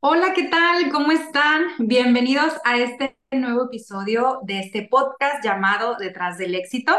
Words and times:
Hola, 0.00 0.32
¿qué 0.34 0.44
tal? 0.44 0.90
¿Cómo 0.90 1.12
están? 1.12 1.62
Bienvenidos 1.78 2.54
a 2.64 2.76
este 2.76 3.16
nuevo 3.30 3.66
episodio 3.66 4.40
de 4.42 4.58
este 4.58 4.88
podcast 4.90 5.44
llamado 5.44 5.96
Detrás 5.96 6.38
del 6.38 6.54
Éxito. 6.56 6.92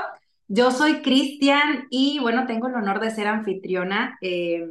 Yo 0.47 0.71
soy 0.71 1.01
Cristian 1.01 1.87
y 1.89 2.19
bueno, 2.19 2.45
tengo 2.47 2.67
el 2.67 2.75
honor 2.75 2.99
de 2.99 3.11
ser 3.11 3.27
anfitriona 3.27 4.17
eh, 4.21 4.67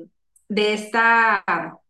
de 0.49 0.73
esta, 0.73 1.45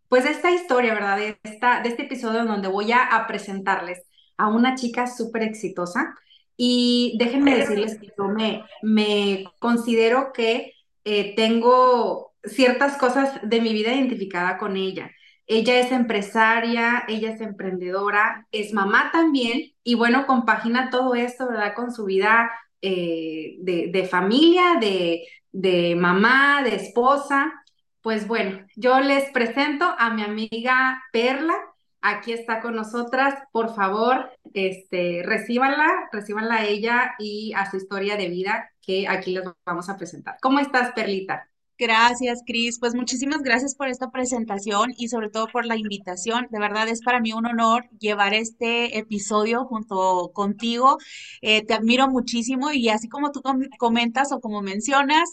pues 0.09 0.25
de 0.25 0.31
esta 0.31 0.51
historia, 0.51 0.95
¿verdad? 0.95 1.17
De, 1.17 1.39
esta, 1.45 1.81
de 1.81 1.91
este 1.91 2.03
episodio 2.03 2.41
en 2.41 2.49
donde 2.49 2.69
voy 2.69 2.91
a, 2.91 3.25
presentarles 3.29 4.03
a 4.37 4.49
una 4.49 4.75
chica 4.75 5.07
súper 5.07 5.43
exitosa 5.43 6.15
y 6.57 7.17
déjenme 7.19 7.57
decirles 7.57 7.99
que 8.01 8.13
yo 8.19 8.29
me, 8.29 8.65
me 8.83 9.45
considero 9.59 10.33
que 10.33 10.73
eh, 11.05 11.35
tengo 11.37 12.32
ciertas 12.45 12.97
cosas 12.97 13.41
de 13.43 13.61
mi 13.61 13.73
vida 13.73 13.93
identificada 13.95 14.59
con 14.59 14.77
ella. 14.77 15.11
Ella 15.47 15.81
es 15.81 15.93
empresaria, 15.93 17.05
ella 17.09 17.31
es 17.33 17.41
emprendedora, 17.41 18.47
es 18.53 18.73
mamá 18.73 19.11
también 19.13 19.73
y 19.83 19.95
bueno, 19.95 20.27
compagina 20.27 20.91
todo 20.91 21.15
esto, 21.15 21.49
¿verdad? 21.49 21.75
Con 21.75 21.93
su 21.93 22.05
vida 22.05 22.51
eh, 22.81 23.57
de, 23.61 23.89
de 23.93 24.05
familia, 24.07 24.77
de, 24.81 25.27
de 25.53 25.95
mamá, 25.97 26.63
de 26.63 26.77
esposa. 26.77 27.53
Pues 28.01 28.27
bueno, 28.27 28.67
yo 28.77 29.01
les 29.01 29.31
presento 29.31 29.95
a 29.99 30.11
mi 30.11 30.23
amiga 30.23 31.03
Perla. 31.13 31.55
Aquí 32.01 32.33
está 32.33 32.61
con 32.61 32.75
nosotras. 32.75 33.35
Por 33.53 33.75
favor, 33.75 34.31
este, 34.55 35.23
recíbanla, 35.25 36.09
recíbanla 36.13 36.57
a 36.57 36.65
ella 36.65 37.15
y 37.19 37.53
a 37.55 37.71
su 37.71 37.77
historia 37.77 38.17
de 38.17 38.29
vida 38.29 38.71
que 38.81 39.07
aquí 39.09 39.33
les 39.33 39.45
vamos 39.65 39.89
a 39.89 39.97
presentar. 39.97 40.37
¿Cómo 40.41 40.59
estás, 40.59 40.93
Perlita? 40.93 41.52
Gracias, 41.79 42.43
Cris. 42.47 42.79
Pues 42.79 42.95
muchísimas 42.95 43.43
gracias 43.43 43.75
por 43.75 43.89
esta 43.89 44.11
presentación 44.11 44.93
y 44.97 45.09
sobre 45.09 45.31
todo 45.31 45.49
por 45.49 45.67
la 45.67 45.77
invitación. 45.77 46.47
De 46.51 46.61
verdad 46.61 46.89
es 46.89 47.03
para 47.03 47.21
mí 47.21 47.33
un 47.33 47.47
honor 47.47 47.89
llevar 47.99 48.35
este 48.35 48.99
episodio 48.99 49.65
junto 49.65 50.31
contigo. 50.33 50.99
Eh, 51.41 51.65
te 51.67 51.75
admiro 51.75 52.09
muchísimo 52.09 52.71
y 52.73 52.89
así 52.89 53.09
como 53.09 53.33
tú 53.33 53.43
com- 53.43 53.69
comentas 53.79 54.31
o 54.33 54.41
como 54.41 54.63
mencionas, 54.63 55.29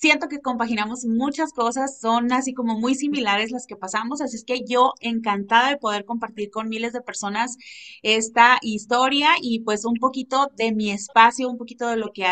siento 0.00 0.28
que 0.28 0.40
compaginamos 0.40 1.04
muchas 1.04 1.52
cosas, 1.52 2.00
son 2.00 2.32
así 2.32 2.54
como 2.54 2.78
muy 2.78 2.94
similares 2.94 3.50
las 3.50 3.66
que 3.66 3.76
pasamos, 3.76 4.22
así 4.22 4.36
es 4.36 4.44
que 4.44 4.64
yo 4.66 4.94
encantada 5.00 5.68
de 5.68 5.76
poder 5.76 6.06
compartir 6.06 6.50
con 6.50 6.68
miles 6.70 6.94
de 6.94 7.02
personas 7.02 7.58
esta 8.02 8.58
historia 8.62 9.28
y 9.40 9.60
pues 9.60 9.84
un 9.84 9.96
poquito 9.96 10.50
de 10.56 10.72
mi 10.72 10.90
espacio, 10.90 11.50
un 11.50 11.58
poquito 11.58 11.86
de 11.88 11.96
lo 11.98 12.12
que 12.12 12.24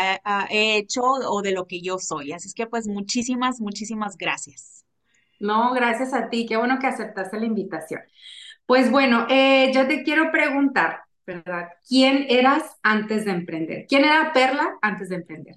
he 0.49 0.77
hecho 0.77 1.03
o 1.03 1.41
de 1.43 1.51
lo 1.51 1.67
que 1.67 1.81
yo 1.81 1.99
soy. 1.99 2.31
Así 2.31 2.47
es 2.47 2.55
que 2.55 2.65
pues 2.65 2.87
muchísimas, 2.87 3.61
muchísimas 3.61 4.17
gracias. 4.17 4.83
No, 5.39 5.71
gracias 5.73 6.13
a 6.13 6.29
ti. 6.29 6.45
Qué 6.47 6.57
bueno 6.57 6.79
que 6.79 6.87
aceptaste 6.87 7.39
la 7.39 7.45
invitación. 7.45 8.01
Pues 8.65 8.91
bueno, 8.91 9.27
eh, 9.29 9.71
yo 9.73 9.87
te 9.87 10.03
quiero 10.03 10.31
preguntar, 10.31 11.01
¿verdad? 11.25 11.69
¿Quién 11.87 12.25
eras 12.29 12.63
antes 12.81 13.25
de 13.25 13.31
emprender? 13.31 13.85
¿Quién 13.87 14.05
era 14.05 14.33
Perla 14.33 14.77
antes 14.81 15.09
de 15.09 15.15
emprender? 15.15 15.55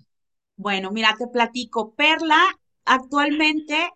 Bueno, 0.63 0.91
mira, 0.93 1.15
te 1.19 1.27
platico. 1.29 1.95
Perla 1.95 2.39
actualmente 2.85 3.91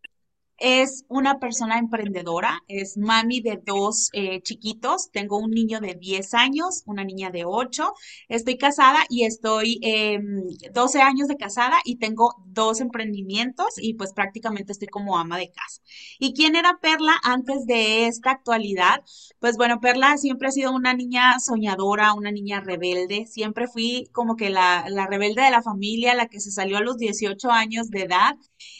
Es 0.59 1.05
una 1.09 1.39
persona 1.39 1.79
emprendedora, 1.79 2.61
es 2.67 2.97
mami 2.97 3.41
de 3.43 3.61
dos 3.63 4.09
eh, 4.15 4.41
chiquitos, 4.43 5.11
tengo 5.13 5.39
un 5.39 5.51
niño 5.51 5.81
de 5.81 5.95
10 5.95 6.33
años, 6.33 6.83
una 6.87 7.05
niña 7.05 7.31
de 7.31 7.45
8. 7.45 7.93
estoy 8.29 8.57
casada 8.57 9.01
y 9.11 9.25
estoy 9.25 9.79
em, 9.83 10.45
12 10.73 11.03
años 11.03 11.29
de 11.29 11.37
casada 11.37 11.77
y 11.85 11.97
tengo 11.97 12.35
dos 12.47 12.81
emprendimientos 12.81 13.67
y 13.77 13.95
pues 13.95 14.15
prácticamente 14.15 14.73
estoy 14.73 14.89
como 14.89 15.19
ama 15.19 15.37
de 15.37 15.51
casa. 15.51 15.83
¿Y 16.19 16.33
quién 16.33 16.57
era 16.57 16.79
Perla 16.81 17.15
antes 17.23 17.67
de 17.67 18.07
esta 18.07 18.31
actualidad? 18.31 19.03
Pues 19.39 19.57
bueno, 19.57 19.81
Perla 19.81 20.17
siempre 20.17 20.49
ha 20.49 20.51
sido 20.53 20.73
una 20.73 20.95
niña 20.95 21.39
soñadora, 21.39 22.15
una 22.15 22.31
niña 22.31 22.61
rebelde, 22.61 23.27
siempre 23.27 23.67
fui 23.69 24.09
como 24.13 24.37
que 24.37 24.51
la, 24.51 24.87
la 24.89 25.07
rebelde 25.07 25.43
de 25.43 25.51
la 25.51 25.63
familia, 25.63 26.15
la 26.15 26.29
que 26.29 26.41
se 26.41 26.51
salió 26.51 26.79
a 26.79 26.81
los 26.81 26.97
18 26.97 27.51
años 27.51 27.91
de 27.91 28.03
edad 28.03 28.37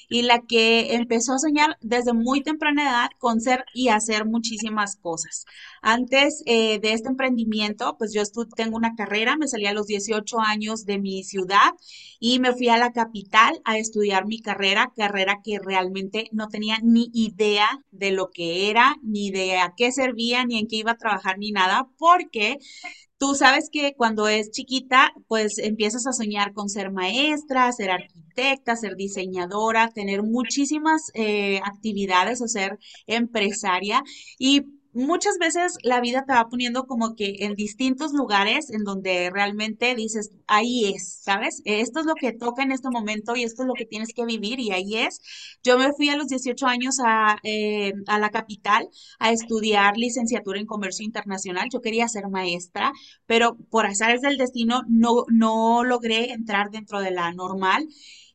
y 0.09 0.23
la 0.23 0.41
que 0.41 0.95
empezó 0.95 1.35
a 1.35 1.39
soñar 1.39 1.77
desde 1.81 2.13
muy 2.13 2.43
temprana 2.43 2.85
edad 2.85 3.11
con 3.19 3.41
ser 3.41 3.65
y 3.75 3.89
hacer 3.89 4.25
muchísimas 4.25 4.97
cosas. 4.97 5.45
Antes 5.83 6.43
eh, 6.47 6.79
de 6.79 6.93
este 6.93 7.09
emprendimiento, 7.09 7.97
pues 7.99 8.13
yo 8.13 8.23
tengo 8.57 8.77
una 8.77 8.95
carrera, 8.95 9.37
me 9.37 9.49
salí 9.49 9.67
a 9.67 9.73
los 9.73 9.87
18 9.87 10.41
años 10.41 10.85
de 10.85 10.99
mi 10.99 11.25
ciudad 11.25 11.73
y 12.21 12.39
me 12.41 12.53
fui 12.53 12.69
a 12.69 12.79
la 12.79 12.93
capital 12.93 13.61
a 13.65 13.79
estudiar 13.79 14.27
mi 14.27 14.41
carrera, 14.41 14.93
carrera 14.97 15.41
que 15.45 15.59
realmente 15.59 16.29
no 16.33 16.49
tenía 16.49 16.79
ni 16.83 17.11
idea 17.13 17.69
de 17.91 18.11
lo 18.11 18.31
que 18.31 18.71
era, 18.71 18.97
ni 19.03 19.31
de 19.31 19.59
a 19.59 19.75
qué 19.77 19.93
servía, 19.93 20.45
ni 20.45 20.59
en 20.59 20.67
qué 20.67 20.77
iba 20.77 20.93
a 20.93 20.99
trabajar, 20.99 21.39
ni 21.39 21.53
nada, 21.53 21.89
porque 21.99 22.59
Tú 23.19 23.35
sabes 23.35 23.71
que 23.73 23.95
cuando 23.97 24.29
es 24.29 24.51
chiquita, 24.51 25.13
pues 25.27 25.59
empiezas 25.59 26.07
a 26.07 26.13
soñar 26.13 26.53
con 26.53 26.69
ser 26.69 26.91
maestra, 26.93 27.73
ser 27.73 27.91
arquitecta, 27.91 28.77
ser 28.77 28.95
diseñadora, 28.95 29.89
tener 29.89 30.23
muchísimas 30.23 31.11
eh, 31.15 31.61
actividades 31.65 32.43
o 32.43 32.49
ser 32.49 32.79
empresaria. 33.07 34.03
Y 34.39 34.65
muchas 34.97 35.39
veces 35.39 35.77
la 35.83 36.01
vida 36.01 36.25
te 36.27 36.33
va 36.33 36.49
poniendo 36.49 36.87
como 36.87 37.15
que 37.15 37.37
en 37.41 37.55
distintos 37.55 38.13
lugares 38.13 38.71
en 38.71 38.85
donde 38.85 39.31
realmente 39.33 39.95
dices, 39.95 40.33
ahí 40.47 40.93
es, 40.95 41.21
¿sabes? 41.23 41.63
Esto 41.65 42.01
es 42.01 42.07
lo 42.07 42.15
que 42.15 42.33
toca 42.33 42.63
en 42.63 42.73
este 42.73 42.91
momento 42.91 43.37
y 43.37 43.45
esto 43.45 43.63
es 43.63 43.69
lo 43.69 43.75
que 43.75 43.87
tienes 43.87 44.13
que 44.15 44.25
vivir 44.25 44.61
y 44.61 44.73
ahí 44.73 44.97
es. 44.97 45.21
Yo 45.63 45.79
me 45.79 45.93
fui 45.93 46.09
a 46.09 46.17
los 46.17 46.29
18 46.29 46.67
años 46.67 46.99
a, 47.05 47.39
eh, 47.43 47.93
a 48.07 48.19
la 48.19 48.31
capital 48.31 48.89
a 49.19 49.33
estudiar 49.33 49.97
licenciatura 49.97 50.59
en 50.59 50.67
comercio 50.67 51.05
internacional. 51.05 51.69
Yo 51.73 51.81
quería 51.81 52.09
ser 52.09 52.29
maestra 52.29 52.93
pero 53.27 53.57
por 53.71 53.87
azares 53.87 54.21
del 54.23 54.37
destino 54.39 54.83
no, 54.89 55.25
no 55.29 55.85
logré 55.85 56.33
entrar 56.33 56.71
dentro 56.71 57.01
de 57.01 57.11
la 57.11 57.33
normal 57.33 57.87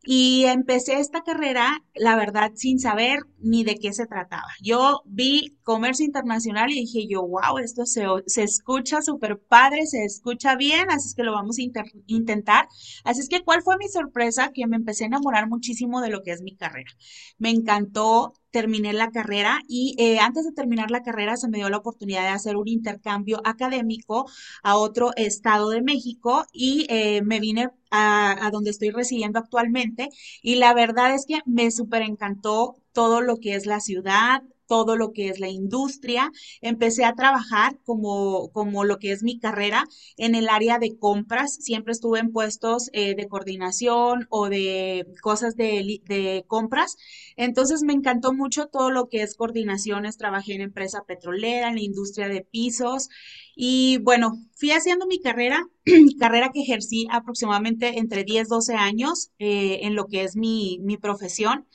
y 0.04 0.46
empecé 0.46 1.00
esta 1.00 1.22
carrera, 1.22 1.84
la 1.94 2.16
verdad, 2.16 2.52
sin 2.56 2.80
saber 2.80 3.20
ni 3.40 3.64
de 3.64 3.76
qué 3.76 3.94
se 3.94 4.08
trataba. 4.08 4.48
Yo 4.62 5.02
vi 5.06 5.58
comercio 5.64 6.06
internacional 6.06 6.72
y 6.72 6.82
dije 6.82 7.08
yo, 7.08 7.22
wow, 7.28 7.60
esto 7.60 7.86
se, 7.86 8.06
se 8.26 8.44
escucha 8.44 9.02
súper 9.04 9.40
padre, 9.40 9.86
se 9.86 10.04
escucha 10.04 10.56
bien, 10.56 10.90
así 10.90 11.10
es 11.10 11.16
que 11.16 11.24
lo 11.24 11.34
vamos 11.34 11.58
a 11.60 11.62
intentar. 12.08 12.68
Así 13.04 13.20
es 13.22 13.30
que, 13.30 13.44
¿cuál 13.44 13.62
fue 13.62 13.78
mi 13.78 13.88
sorpresa? 13.90 14.52
Que 14.54 14.66
me 14.68 14.76
empecé 14.78 15.04
a 15.04 15.08
enamorar 15.08 15.48
muchísimo 15.48 16.02
de 16.02 16.10
lo 16.10 16.24
que 16.24 16.32
es 16.32 16.42
mi 16.42 16.56
carrera. 16.56 16.92
Me 17.38 17.50
encantó, 17.52 18.34
terminé 18.52 18.94
la 18.94 19.12
carrera 19.12 19.62
y 19.68 19.96
eh, 19.98 20.20
antes 20.20 20.46
de 20.46 20.52
terminar 20.52 20.92
la 20.92 21.04
carrera 21.04 21.38
se 21.38 21.48
me 21.48 21.58
dio 21.58 21.70
la 21.70 21.78
oportunidad 21.78 22.24
de 22.24 22.30
hacer 22.30 22.58
un 22.58 22.68
intercambio 22.68 23.42
académico 23.46 24.30
a 24.64 24.78
otro 24.78 25.12
estado 25.16 25.70
de 25.70 25.82
México 25.82 26.46
y 26.54 26.86
eh, 26.90 27.22
me 27.24 27.40
vine 27.40 27.70
a, 27.92 28.50
donde 28.52 28.70
estoy 28.72 28.92
residiendo 28.92 29.40
actualmente 29.40 30.10
y 30.42 30.56
la 30.56 30.74
verdad 30.74 31.14
es 31.14 31.26
que 31.26 31.40
me 31.46 31.72
súper 31.72 32.02
encantó 32.04 32.78
todo 32.94 33.22
lo 33.22 33.38
que 33.38 33.56
es 33.56 33.66
la 33.66 33.80
ciudad, 33.80 34.44
todo 34.72 34.96
lo 34.96 35.12
que 35.12 35.28
es 35.28 35.42
la 35.42 35.50
industria. 35.50 36.32
Empecé 36.62 37.04
a 37.04 37.14
trabajar 37.14 37.78
como, 37.84 38.50
como 38.54 38.86
lo 38.86 39.00
que 39.00 39.12
es 39.12 39.22
mi 39.22 39.38
carrera 39.38 39.84
en 40.16 40.34
el 40.34 40.48
área 40.48 40.80
de 40.80 40.98
compras. 40.98 41.56
Siempre 41.56 41.92
estuve 41.92 42.20
en 42.20 42.32
puestos 42.32 42.90
eh, 42.94 43.14
de 43.14 43.28
coordinación 43.28 44.28
o 44.30 44.48
de 44.48 45.06
cosas 45.22 45.58
de, 45.58 46.00
de, 46.06 46.46
compras. 46.48 46.96
Entonces 47.36 47.84
me 47.84 47.92
encantó 47.92 48.32
mucho 48.32 48.68
todo 48.68 48.92
lo 48.92 49.10
que 49.10 49.24
es 49.24 49.36
coordinaciones. 49.36 50.16
Trabajé 50.16 50.54
en 50.54 50.62
empresa 50.62 51.04
petrolera, 51.06 51.68
en 51.68 51.76
la 51.76 51.82
industria 51.82 52.30
de 52.30 52.40
pisos 52.40 53.10
y 53.54 53.98
bueno, 53.98 54.38
fui 54.56 54.72
haciendo 54.72 55.06
mi 55.06 55.20
carrera, 55.20 55.68
carrera 56.20 56.52
que 56.54 56.62
ejercí 56.62 57.08
aproximadamente 57.12 58.00
entre 58.00 58.24
10, 58.24 58.48
12 58.48 58.76
años 58.76 59.32
eh, 59.38 59.80
en 59.82 59.96
lo 59.96 60.08
que 60.08 60.24
es 60.24 60.38
mi, 60.38 60.80
mi 60.82 60.96
profesión. 60.96 61.68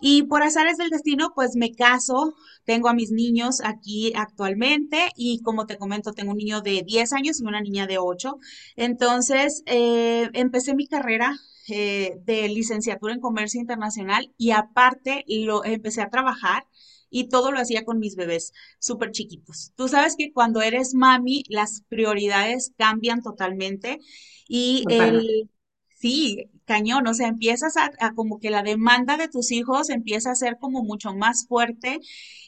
Y 0.00 0.24
por 0.24 0.42
azares 0.42 0.76
del 0.76 0.90
destino, 0.90 1.32
pues 1.34 1.56
me 1.56 1.72
caso, 1.72 2.34
tengo 2.64 2.88
a 2.88 2.94
mis 2.94 3.12
niños 3.12 3.60
aquí 3.64 4.12
actualmente 4.14 4.98
y 5.16 5.40
como 5.42 5.66
te 5.66 5.78
comento, 5.78 6.12
tengo 6.12 6.32
un 6.32 6.38
niño 6.38 6.60
de 6.60 6.82
10 6.84 7.12
años 7.14 7.40
y 7.40 7.44
una 7.44 7.60
niña 7.60 7.86
de 7.86 7.98
8. 7.98 8.38
Entonces, 8.76 9.62
eh, 9.66 10.28
empecé 10.34 10.74
mi 10.74 10.86
carrera 10.86 11.38
eh, 11.68 12.18
de 12.24 12.48
licenciatura 12.48 13.14
en 13.14 13.20
comercio 13.20 13.60
internacional 13.60 14.32
y 14.36 14.50
aparte 14.50 15.24
lo 15.28 15.64
empecé 15.64 16.02
a 16.02 16.10
trabajar 16.10 16.64
y 17.10 17.28
todo 17.28 17.50
lo 17.50 17.58
hacía 17.58 17.84
con 17.84 17.98
mis 17.98 18.16
bebés 18.16 18.52
súper 18.78 19.10
chiquitos. 19.12 19.72
Tú 19.76 19.88
sabes 19.88 20.16
que 20.16 20.32
cuando 20.32 20.60
eres 20.62 20.94
mami, 20.94 21.44
las 21.48 21.82
prioridades 21.88 22.72
cambian 22.76 23.22
totalmente 23.22 23.98
y 24.48 24.84
el, 24.90 25.50
sí. 25.96 26.50
cañón, 26.64 27.06
o 27.06 27.14
sea, 27.14 27.28
empiezas 27.28 27.74
a, 27.76 28.12
como 28.14 28.38
que 28.40 28.50
la 28.50 28.62
demanda 28.62 29.16
de 29.16 29.28
tus 29.28 29.52
hijos 29.52 29.88
empieza 29.90 30.30
a 30.32 30.34
ser 30.34 30.58
como 30.60 30.82
mucho 30.82 31.14
más 31.14 31.46
fuerte 31.48 32.00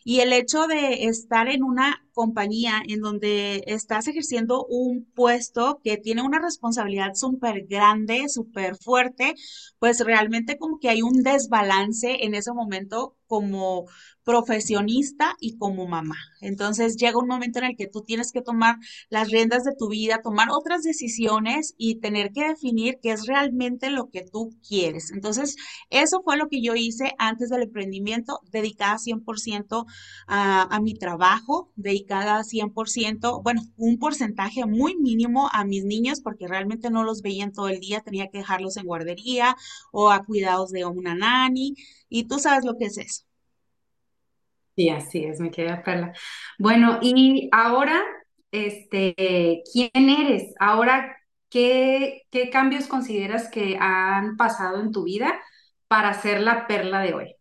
y 0.04 0.20
el 0.20 0.32
hecho 0.32 0.66
de 0.66 1.04
estar 1.04 1.48
en 1.48 1.62
una 1.62 2.02
compañía 2.12 2.82
en 2.88 3.00
donde 3.00 3.62
estás 3.66 4.08
ejerciendo 4.08 4.64
un 4.68 5.04
puesto 5.14 5.80
que 5.84 5.98
tiene 5.98 6.22
una 6.22 6.40
responsabilidad 6.40 7.14
súper 7.14 7.66
grande, 7.66 8.28
súper 8.28 8.76
fuerte, 8.76 9.34
pues 9.78 10.00
realmente 10.00 10.58
como 10.58 10.78
que 10.80 10.88
hay 10.88 11.02
un 11.02 11.22
desbalance 11.22 12.24
en 12.24 12.34
ese 12.34 12.52
momento 12.52 13.16
como 13.26 13.86
profesionista 14.28 15.34
y 15.40 15.56
como 15.56 15.86
mamá. 15.86 16.16
Entonces 16.42 16.96
llega 16.98 17.18
un 17.18 17.28
momento 17.28 17.60
en 17.60 17.64
el 17.64 17.76
que 17.76 17.86
tú 17.86 18.02
tienes 18.02 18.30
que 18.30 18.42
tomar 18.42 18.76
las 19.08 19.30
riendas 19.30 19.64
de 19.64 19.72
tu 19.74 19.88
vida, 19.88 20.20
tomar 20.22 20.48
otras 20.50 20.82
decisiones 20.82 21.74
y 21.78 21.94
tener 22.00 22.30
que 22.32 22.46
definir 22.46 22.98
qué 23.02 23.12
es 23.12 23.26
realmente 23.26 23.88
lo 23.88 24.10
que 24.10 24.26
tú 24.30 24.50
quieres. 24.68 25.12
Entonces, 25.12 25.56
eso 25.88 26.20
fue 26.22 26.36
lo 26.36 26.48
que 26.48 26.60
yo 26.60 26.74
hice 26.74 27.14
antes 27.18 27.48
del 27.48 27.62
emprendimiento, 27.62 28.40
dedicada 28.52 28.98
100% 28.98 29.86
a, 30.26 30.62
a 30.76 30.80
mi 30.80 30.92
trabajo, 30.94 31.72
dedicada 31.76 32.44
100%, 32.44 33.42
bueno, 33.42 33.62
un 33.78 33.98
porcentaje 33.98 34.66
muy 34.66 34.94
mínimo 34.96 35.48
a 35.54 35.64
mis 35.64 35.84
niños 35.86 36.20
porque 36.20 36.46
realmente 36.48 36.90
no 36.90 37.02
los 37.02 37.22
veían 37.22 37.52
todo 37.52 37.68
el 37.70 37.80
día, 37.80 38.00
tenía 38.02 38.28
que 38.28 38.38
dejarlos 38.38 38.76
en 38.76 38.84
guardería 38.84 39.56
o 39.90 40.10
a 40.10 40.22
cuidados 40.26 40.70
de 40.70 40.84
una 40.84 41.14
nani 41.14 41.74
y 42.10 42.24
tú 42.24 42.38
sabes 42.38 42.64
lo 42.66 42.76
que 42.76 42.84
es 42.86 42.98
eso. 42.98 43.27
Sí, 44.78 44.90
así 44.90 45.24
es, 45.24 45.40
me 45.40 45.50
queda 45.50 45.82
perla. 45.82 46.12
Bueno, 46.58 47.00
y 47.02 47.48
ahora, 47.52 48.00
este, 48.52 49.62
¿quién 49.72 50.08
eres? 50.08 50.54
Ahora, 50.60 51.16
¿qué, 51.50 52.22
qué 52.30 52.48
cambios 52.50 52.86
consideras 52.86 53.50
que 53.50 53.76
han 53.80 54.36
pasado 54.36 54.80
en 54.80 54.92
tu 54.92 55.02
vida 55.04 55.34
para 55.88 56.14
ser 56.14 56.40
la 56.42 56.68
perla 56.68 57.00
de 57.00 57.14
hoy? 57.14 57.34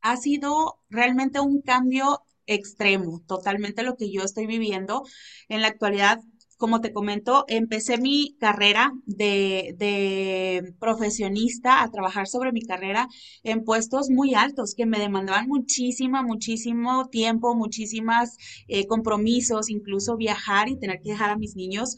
ha 0.00 0.16
sido 0.16 0.80
realmente 0.90 1.40
un 1.40 1.62
cambio 1.62 2.22
extremo, 2.46 3.22
totalmente 3.26 3.82
lo 3.82 3.96
que 3.96 4.10
yo 4.10 4.22
estoy 4.22 4.46
viviendo. 4.46 5.04
En 5.48 5.62
la 5.62 5.68
actualidad, 5.68 6.20
como 6.58 6.80
te 6.80 6.92
comento, 6.92 7.44
empecé 7.48 7.98
mi 7.98 8.36
carrera 8.40 8.92
de, 9.06 10.74
profesionista 10.80 11.82
a 11.82 11.90
trabajar 11.90 12.26
sobre 12.26 12.52
mi 12.52 12.62
carrera 12.62 13.08
en 13.44 13.64
puestos 13.64 14.10
muy 14.10 14.34
altos 14.34 14.74
que 14.74 14.84
me 14.84 14.98
demandaban 14.98 15.46
muchísima, 15.48 16.22
muchísimo 16.22 17.08
tiempo, 17.08 17.54
muchísimas 17.54 18.36
eh, 18.66 18.86
compromisos, 18.86 19.70
incluso 19.70 20.16
viajar 20.16 20.68
y 20.68 20.76
tener 20.78 21.00
que 21.00 21.10
dejar 21.12 21.30
a 21.30 21.36
mis 21.36 21.54
niños. 21.56 21.96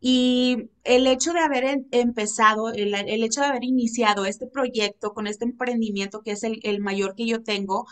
Y 0.00 0.68
el 0.84 1.06
hecho 1.08 1.32
de 1.32 1.40
haber 1.40 1.64
em- 1.64 1.86
empezado, 1.90 2.72
el, 2.72 2.94
hecho 3.24 3.40
de 3.40 3.46
haber 3.48 3.64
iniciado 3.64 4.24
este 4.24 4.46
proyecto 4.46 5.12
con 5.14 5.26
este 5.26 5.44
emprendimiento 5.44 6.20
que 6.22 6.32
es 6.32 6.44
el 6.44 6.80
mayor 6.80 7.16
que 7.16 7.26
yo 7.26 7.42
tengo, 7.42 7.86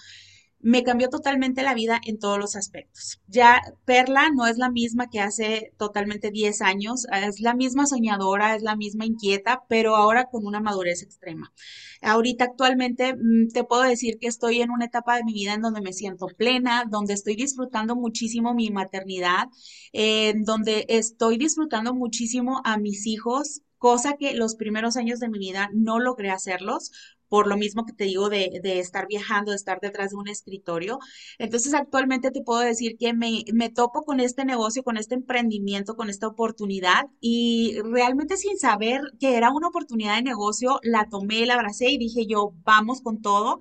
me 0.64 0.82
cambió 0.82 1.10
totalmente 1.10 1.62
la 1.62 1.74
vida 1.74 2.00
en 2.06 2.18
todos 2.18 2.38
los 2.38 2.56
aspectos. 2.56 3.20
Ya 3.28 3.60
Perla 3.84 4.30
no 4.34 4.46
es 4.46 4.56
la 4.56 4.70
misma 4.70 5.10
que 5.10 5.20
hace 5.20 5.74
totalmente 5.76 6.30
10 6.30 6.62
años, 6.62 7.06
es 7.12 7.40
la 7.40 7.54
misma 7.54 7.86
soñadora, 7.86 8.56
es 8.56 8.62
la 8.62 8.74
misma 8.74 9.04
inquieta, 9.04 9.64
pero 9.68 9.94
ahora 9.94 10.30
con 10.30 10.46
una 10.46 10.60
madurez 10.60 11.02
extrema. 11.02 11.52
Ahorita 12.00 12.44
actualmente 12.44 13.14
mm, 13.14 13.48
te 13.52 13.64
puedo 13.64 13.82
decir 13.82 14.18
que 14.18 14.26
estoy 14.26 14.62
en 14.62 14.70
una 14.70 14.86
etapa 14.86 15.16
de 15.16 15.24
mi 15.24 15.34
vida 15.34 15.52
en 15.52 15.60
donde 15.60 15.82
me 15.82 15.92
siento 15.92 16.28
plena, 16.28 16.84
donde 16.88 17.12
estoy 17.12 17.36
disfrutando 17.36 17.94
muchísimo 17.94 18.54
mi 18.54 18.70
maternidad, 18.70 19.48
en 19.92 20.44
donde 20.44 20.86
estoy 20.88 21.36
disfrutando 21.36 21.92
muchísimo 21.92 22.62
a 22.64 22.78
mis 22.78 23.06
hijos 23.06 23.60
cosa 23.76 24.16
que 24.18 24.32
los 24.32 24.54
primeros 24.54 24.96
años 24.96 25.20
de 25.20 25.28
mi 25.28 25.38
vida 25.38 25.68
no 25.74 25.98
logré 25.98 26.30
hacerlos 26.30 26.90
por 27.34 27.48
lo 27.48 27.56
mismo 27.56 27.84
que 27.84 27.92
te 27.92 28.04
digo 28.04 28.28
de, 28.28 28.60
de, 28.62 28.78
estar 28.78 29.08
viajando, 29.08 29.50
de 29.50 29.56
estar 29.56 29.80
detrás 29.80 30.10
de 30.10 30.16
un 30.16 30.28
escritorio. 30.28 31.00
Entonces, 31.36 31.74
actualmente 31.74 32.30
te 32.30 32.42
puedo 32.42 32.60
decir 32.60 32.96
que 32.96 33.12
me, 33.12 33.42
me 33.52 33.70
topo 33.70 34.04
con 34.04 34.20
este 34.20 34.44
negocio, 34.44 34.84
con 34.84 34.96
este 34.98 35.16
emprendimiento, 35.16 35.96
con 35.96 36.10
esta 36.10 36.28
oportunidad 36.28 37.06
y 37.20 37.76
realmente 37.82 38.36
sin 38.36 38.56
saber 38.56 39.00
que 39.18 39.36
era 39.36 39.50
una 39.50 39.66
oportunidad 39.66 40.14
de 40.14 40.22
negocio, 40.22 40.78
la 40.84 41.08
tomé, 41.08 41.44
la 41.44 41.54
abracé 41.54 41.90
y 41.90 41.98
dije 41.98 42.24
yo, 42.24 42.52
vamos 42.62 43.00
con 43.00 43.20
todo. 43.20 43.58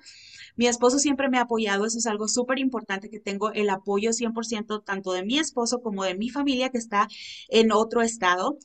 Mi 0.56 0.68
esposo 0.68 1.00
siempre 1.00 1.30
me 1.30 1.40
ha 1.40 1.42
apoyado, 1.42 1.88
eso 1.88 1.98
es 1.98 2.06
algo 2.06 2.28
súper 2.28 2.60
importante 2.60 3.10
que 3.10 3.20
tengo 3.20 3.52
el 3.54 3.72
apoyo 3.72 4.14
100% 4.14 4.84
tanto 4.84 5.14
de 5.14 5.26
mi 5.26 5.40
esposo 5.40 5.82
como 5.82 6.04
de 6.04 6.14
mi 6.14 6.30
familia 6.30 6.70
que 6.70 6.78
está 6.78 7.08
en 7.50 7.72
otro 7.72 8.04
estado. 8.04 8.60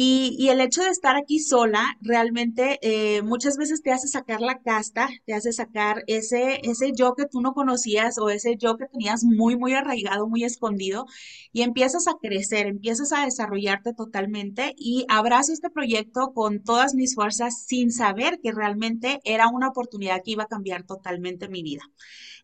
Y, 0.00 0.48
el 0.48 0.60
hecho 0.60 0.84
de 0.84 0.90
estar 0.90 1.16
aquí 1.16 1.40
sola 1.40 1.84
realmente 2.00 2.78
eh, 2.82 3.20
muchas 3.22 3.56
veces 3.56 3.82
te 3.82 3.90
hace 3.90 4.06
sacar 4.06 4.40
la 4.40 4.60
casta, 4.60 5.08
te 5.26 5.34
hace 5.34 5.52
sacar 5.52 6.04
ese, 6.06 6.60
ese 6.62 6.92
yo 6.94 7.14
que 7.16 7.26
tú 7.26 7.40
no 7.40 7.52
conocías 7.52 8.16
o 8.18 8.30
ese 8.30 8.56
yo 8.56 8.76
que 8.76 8.86
tenías 8.86 9.24
muy, 9.24 9.56
muy 9.56 9.74
arraigado, 9.74 10.28
muy 10.28 10.44
escondido 10.44 11.06
y 11.52 11.62
empiezas 11.62 12.06
a 12.06 12.14
crecer, 12.22 12.68
empiezas 12.68 13.12
a 13.12 13.24
desarrollarte 13.24 13.92
totalmente 13.92 14.72
y 14.76 15.04
abrazo 15.08 15.52
este 15.52 15.68
proyecto 15.68 16.32
con 16.32 16.62
todas 16.62 16.94
mis 16.94 17.16
fuerzas 17.16 17.64
sin 17.66 17.90
saber 17.90 18.38
que 18.40 18.52
realmente 18.52 19.18
era 19.24 19.48
una 19.48 19.66
oportunidad 19.66 20.22
que 20.24 20.30
iba 20.30 20.44
a 20.44 20.46
cambiar 20.46 20.84
totalmente 20.84 21.48
mi 21.48 21.64
vida. 21.64 21.82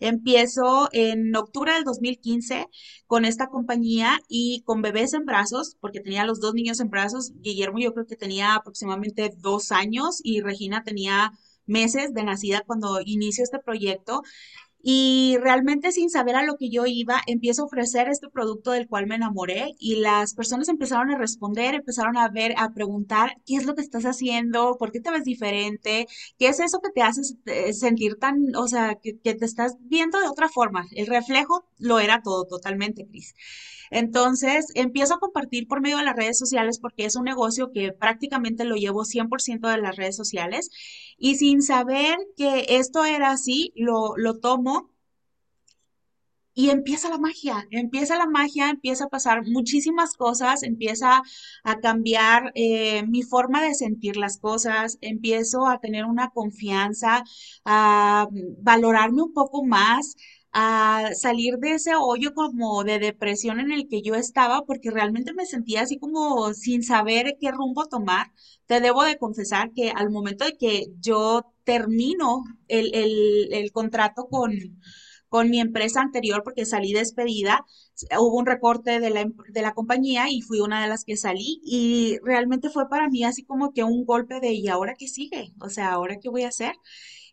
Empiezo 0.01 0.89
en 0.93 1.35
octubre 1.37 1.73
del 1.73 1.85
2015 1.85 2.67
con 3.07 3.25
esta 3.25 3.49
compañía 3.49 4.19
y 4.29 4.63
con 4.65 4.83
bebés 4.83 5.15
en 5.15 5.25
brazos, 5.25 5.77
porque 5.81 6.01
tenía 6.01 6.25
los 6.25 6.41
dos 6.41 6.55
niños 6.55 6.81
en 6.81 6.91
brazos. 6.91 7.33
Guillermo 7.37 7.79
yo 7.79 7.93
creo 7.95 8.07
que 8.07 8.17
tenía 8.17 8.55
aproximadamente 8.55 9.33
dos 9.39 9.73
años 9.73 10.21
y 10.23 10.41
Regina 10.41 10.83
tenía 10.85 11.33
meses 11.67 12.13
de 12.15 12.25
nacida 12.25 12.63
cuando 12.67 13.01
inicio 13.05 13.45
este 13.45 13.59
proyecto 13.59 14.23
y 14.87 15.39
realmente 15.41 15.93
sin 15.93 16.11
saber 16.11 16.37
a 16.37 16.45
lo 16.45 16.57
que 16.59 16.69
yo 16.69 16.85
iba, 16.85 17.23
empiezo 17.27 17.63
a 17.63 17.65
ofrecer 17.65 18.09
este 18.11 18.29
producto 18.29 18.71
del 18.73 18.87
cual 18.87 19.07
me 19.07 19.15
enamoré 19.15 19.75
y 19.79 19.97
las 19.97 20.35
personas 20.35 20.69
empezaron 20.69 21.11
a 21.11 21.17
responder, 21.17 21.75
empezaron 21.75 22.19
a 22.19 22.29
ver, 22.29 22.53
a 22.59 22.75
preguntar, 22.75 23.39
¿qué 23.47 23.57
es 23.57 23.65
lo 23.65 23.75
que 23.75 23.81
estás 23.81 24.05
haciendo? 24.05 24.77
¿Por 24.79 24.93
qué 24.93 25.01
te 25.01 25.11
ves 25.11 25.25
diferente? 25.25 26.07
¿Qué 26.39 26.49
es 26.49 26.61
eso 26.61 26.81
que 26.83 26.91
te 26.91 27.01
hace 27.01 27.23
eh, 27.47 27.73
sentir 27.73 28.17
tan, 28.17 28.55
o 28.57 28.69
sea, 28.69 28.97
que, 28.97 29.15
te 29.15 29.45
estás 29.47 29.77
viendo 29.81 30.21
de 30.21 30.29
otra 30.29 30.51
forma? 30.51 30.87
El 30.95 31.07
reflejo 31.07 31.65
lo 31.79 31.99
era 31.99 32.21
todo 32.23 32.45
totalmente, 32.45 33.07
Cris. 33.07 33.35
Entonces, 33.91 34.67
empiezo 34.75 35.15
a 35.15 35.19
compartir 35.21 35.67
por 35.67 35.81
medio 35.81 35.97
de 35.99 36.05
las 36.05 36.17
redes 36.17 36.39
sociales 36.39 36.79
porque 36.79 37.07
es 37.07 37.17
un 37.17 37.25
negocio 37.25 37.71
que 37.73 37.93
prácticamente 37.93 38.65
lo 38.65 38.77
llevo 38.77 39.05
100% 39.05 39.71
de 39.71 39.79
las 39.79 39.97
redes 39.97 40.17
sociales 40.17 40.71
y 41.19 41.37
sin 41.37 41.63
saber 41.63 42.17
que 42.37 42.67
esto 42.69 43.05
era 43.05 43.31
así, 43.31 43.73
lo, 43.77 44.17
lo 44.17 44.39
tomo 44.41 44.95
y 46.55 46.71
empieza 46.71 47.09
la 47.11 47.19
magia, 47.19 47.67
empieza 47.71 48.17
la 48.17 48.27
magia, 48.27 48.71
empieza 48.71 49.07
a 49.07 49.09
pasar 49.09 49.43
muchísimas 49.45 50.15
cosas, 50.15 50.63
empieza 50.63 51.23
a 51.65 51.81
cambiar 51.81 52.53
eh, 52.55 53.05
mi 53.07 53.23
forma 53.23 53.63
de 53.63 53.75
sentir 53.75 54.17
las 54.17 54.39
cosas, 54.39 54.99
empiezo 55.01 55.67
a 55.67 55.81
tener 55.81 56.05
una 56.05 56.31
confianza, 56.31 57.25
a 57.65 58.29
valorarme 58.59 59.23
un 59.23 59.33
poco 59.33 59.65
más, 59.65 60.15
a 60.55 61.11
salir 61.15 61.57
de 61.59 61.73
ese 61.75 61.93
hoyo 61.97 62.33
como 62.35 62.85
de 62.85 62.99
depresión 63.01 63.61
en 63.61 63.73
el 63.73 63.89
que 63.89 64.03
yo 64.03 64.15
estaba, 64.15 64.63
porque 64.67 64.91
realmente 64.91 65.35
me 65.35 65.47
sentía 65.47 65.83
así 65.83 65.99
como 65.99 66.55
sin 66.55 66.83
saber 66.85 67.37
qué 67.41 67.51
rumbo 67.53 67.87
tomar. 67.87 68.29
Te 68.67 68.81
debo 68.81 69.05
de 69.05 69.19
confesar 69.19 69.73
que 69.75 69.91
al 69.91 70.11
momento 70.11 70.45
de 70.47 70.57
que 70.57 70.87
yo 71.01 71.43
termino 71.65 72.45
el, 72.69 72.95
el, 72.95 73.49
el 73.53 73.73
contrato 73.73 74.27
con 74.29 74.53
con 75.29 75.51
mi 75.51 75.61
empresa 75.61 76.01
anterior 76.01 76.43
porque 76.45 76.65
salí 76.65 76.93
despedida, 76.93 77.65
hubo 78.19 78.39
un 78.39 78.47
recorte 78.47 79.01
de 79.01 79.11
la, 79.11 79.21
em, 79.23 79.35
de 79.49 79.63
la 79.63 79.73
compañía 79.75 80.27
y 80.31 80.41
fui 80.43 80.61
una 80.61 80.83
de 80.83 80.89
las 80.89 81.05
que 81.05 81.17
salí 81.17 81.61
y 81.65 82.19
realmente 82.23 82.71
fue 82.71 82.89
para 82.89 83.09
mí 83.09 83.25
así 83.25 83.45
como 83.45 83.73
que 83.73 83.85
un 83.85 84.05
golpe 84.05 84.41
de 84.41 84.53
¿y 84.53 84.69
ahora 84.69 84.95
qué 84.99 85.09
sigue? 85.09 85.53
O 85.61 85.69
sea, 85.71 85.93
¿ahora 85.93 86.17
qué 86.23 86.29
voy 86.29 86.43
a 86.45 86.49
hacer? 86.49 86.75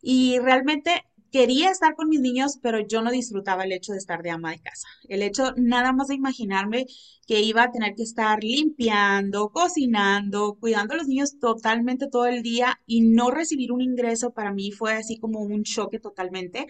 Y 0.02 0.40
realmente 0.40 1.04
quería 1.32 1.72
estar 1.72 1.96
con 1.96 2.10
mis 2.10 2.20
niños, 2.20 2.60
pero 2.62 2.80
yo 2.80 3.02
no 3.02 3.12
disfrutaba 3.12 3.64
el 3.64 3.72
hecho 3.72 3.94
de 3.94 3.98
estar 4.00 4.22
de 4.22 4.32
ama 4.32 4.52
de 4.52 4.60
casa. 4.60 4.88
El 5.08 5.22
hecho 5.22 5.54
nada 5.58 5.94
más 5.94 6.08
de 6.08 6.16
imaginarme 6.16 6.86
que 7.26 7.42
iba 7.42 7.64
a 7.64 7.72
tener 7.72 7.96
que 7.96 8.04
estar 8.04 8.44
limpiando, 8.44 9.50
cocinando, 9.50 10.58
cuidando 10.60 10.94
a 10.94 10.98
los 10.98 11.08
niños 11.08 11.40
totalmente 11.40 12.08
todo 12.08 12.26
el 12.26 12.44
día 12.44 12.80
y 12.86 13.02
no 13.02 13.32
recibir 13.32 13.72
un 13.72 13.82
ingreso 13.82 14.32
para 14.32 14.52
mí 14.52 14.72
fue 14.72 14.94
así 14.94 15.18
como 15.18 15.40
un 15.40 15.64
choque 15.64 16.00
totalmente. 16.00 16.68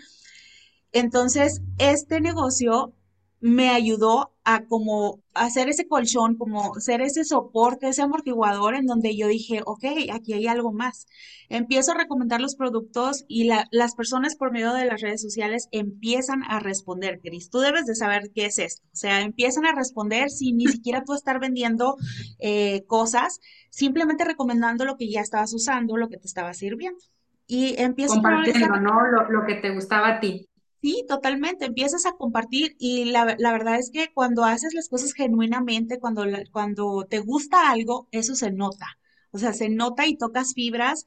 Entonces, 0.91 1.62
este 1.77 2.22
negocio 2.22 2.94
me 3.41 3.69
ayudó 3.69 4.31
a 4.43 4.65
como 4.65 5.19
hacer 5.33 5.67
ese 5.67 5.88
colchón, 5.88 6.36
como 6.38 6.75
ser 6.75 7.01
ese 7.01 7.25
soporte, 7.25 7.89
ese 7.89 8.03
amortiguador 8.03 8.75
en 8.75 8.86
donde 8.86 9.17
yo 9.17 9.27
dije, 9.27 9.62
ok, 9.65 9.83
aquí 10.13 10.33
hay 10.33 10.45
algo 10.45 10.71
más. 10.71 11.07
Empiezo 11.50 11.91
a 11.91 11.98
recomendar 11.98 12.39
los 12.39 12.55
productos 12.55 13.25
y 13.27 13.50
las 13.71 13.95
personas 13.95 14.36
por 14.36 14.51
medio 14.51 14.74
de 14.74 14.86
las 14.86 15.01
redes 15.01 15.21
sociales 15.21 15.67
empiezan 15.71 16.43
a 16.43 16.60
responder, 16.60 17.19
Cris. 17.19 17.50
Tú 17.50 17.60
debes 17.60 17.86
de 17.86 17.95
saber 17.95 18.31
qué 18.33 18.45
es 18.45 18.60
esto. 18.60 18.83
O 18.93 18.95
sea, 18.95 19.21
empiezan 19.21 19.65
a 19.65 19.74
responder 19.74 20.29
sin 20.29 20.57
ni 20.57 20.67
siquiera 20.67 21.03
tú 21.03 21.13
estar 21.13 21.39
vendiendo 21.39 21.98
eh, 22.39 22.83
cosas, 22.86 23.39
simplemente 23.71 24.24
recomendando 24.24 24.86
lo 24.86 24.98
que 24.98 25.10
ya 25.10 25.21
estabas 25.21 25.53
usando, 25.53 25.98
lo 25.98 26.10
que 26.10 26.17
te 26.17 26.27
estaba 26.27 26.53
sirviendo. 26.53 27.00
Y 27.48 27.75
empiezo 27.81 28.13
Compartiendo, 28.13 28.79
¿no? 28.79 29.01
Lo, 29.07 29.29
lo 29.29 29.45
que 29.45 29.55
te 29.55 29.71
gustaba 29.71 30.15
a 30.15 30.19
ti. 30.19 30.48
Sí, 30.81 31.05
totalmente. 31.07 31.65
Empiezas 31.65 32.05
a 32.05 32.13
compartir 32.13 32.75
y 32.79 33.05
la, 33.05 33.35
la 33.38 33.51
verdad 33.51 33.77
es 33.79 33.91
que 33.91 34.11
cuando 34.13 34.43
haces 34.45 34.73
las 34.73 34.89
cosas 34.89 35.13
genuinamente, 35.13 36.00
cuando, 36.00 36.23
cuando 36.51 37.05
te 37.07 37.19
gusta 37.19 37.69
algo, 37.71 38.07
eso 38.11 38.33
se 38.35 38.51
nota. 38.51 38.88
O 39.31 39.38
sea, 39.38 39.53
se 39.53 39.69
nota 39.69 40.07
y 40.07 40.17
tocas 40.17 40.53
fibras 40.55 41.05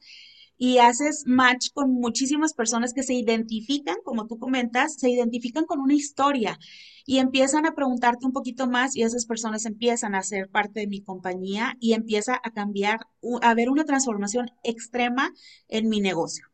y 0.57 0.77
haces 0.77 1.23
match 1.27 1.71
con 1.73 1.91
muchísimas 1.91 2.53
personas 2.53 2.93
que 2.93 3.03
se 3.03 3.13
identifican, 3.15 3.97
como 4.05 4.27
tú 4.27 4.39
comentas, 4.39 4.95
se 4.97 5.09
identifican 5.09 5.65
con 5.65 5.79
una 5.81 5.93
historia 5.93 6.57
y 7.05 7.17
empiezan 7.19 7.65
a 7.65 7.75
preguntarte 7.75 8.25
un 8.25 8.31
poquito 8.33 8.67
más 8.67 8.95
y 8.95 9.03
esas 9.03 9.25
personas 9.25 9.65
empiezan 9.65 10.15
a 10.15 10.23
ser 10.23 10.49
parte 10.49 10.79
de 10.79 10.87
mi 10.87 11.01
compañía 11.03 11.75
y 11.81 11.93
empieza 11.93 12.39
a 12.41 12.51
cambiar, 12.51 13.01
a 13.41 13.49
haber 13.49 13.69
una 13.69 13.83
transformación 13.85 14.49
extrema 14.63 15.33
en 15.67 15.89
mi 15.89 15.99
negocio. 15.99 16.47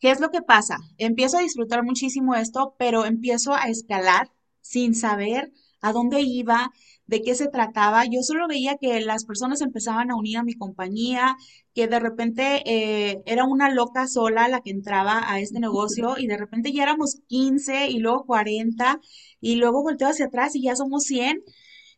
¿Qué 0.00 0.10
es 0.10 0.20
lo 0.20 0.30
que 0.30 0.42
pasa? 0.42 0.78
Empiezo 0.96 1.38
a 1.38 1.42
disfrutar 1.42 1.82
muchísimo 1.84 2.34
esto, 2.34 2.74
pero 2.78 3.04
empiezo 3.04 3.54
a 3.54 3.68
escalar 3.68 4.30
sin 4.60 4.94
saber 4.94 5.52
a 5.80 5.92
dónde 5.92 6.20
iba, 6.20 6.70
de 7.06 7.22
qué 7.22 7.34
se 7.34 7.48
trataba. 7.48 8.04
Yo 8.04 8.22
solo 8.22 8.46
veía 8.48 8.76
que 8.76 9.00
las 9.00 9.24
personas 9.24 9.60
empezaban 9.60 10.10
a 10.10 10.16
unir 10.16 10.38
a 10.38 10.44
mi 10.44 10.54
compañía, 10.54 11.36
que 11.74 11.88
de 11.88 11.98
repente 12.00 12.62
eh, 12.66 13.22
era 13.26 13.44
una 13.44 13.70
loca 13.70 14.06
sola 14.06 14.48
la 14.48 14.60
que 14.60 14.70
entraba 14.70 15.32
a 15.32 15.40
este 15.40 15.58
negocio 15.60 16.16
y 16.18 16.26
de 16.28 16.36
repente 16.36 16.72
ya 16.72 16.84
éramos 16.84 17.20
15 17.26 17.88
y 17.88 17.98
luego 17.98 18.24
40 18.26 19.00
y 19.40 19.56
luego 19.56 19.82
volteo 19.82 20.08
hacia 20.08 20.26
atrás 20.26 20.54
y 20.54 20.62
ya 20.62 20.76
somos 20.76 21.04
100. 21.04 21.42